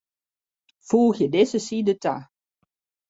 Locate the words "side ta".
1.67-2.15